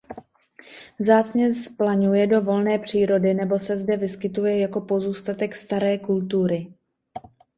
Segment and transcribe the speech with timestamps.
[0.99, 6.73] Vzácně zplaňuje do volné přírody nebo se zde vyskytuje jako pozůstatek staré kultury.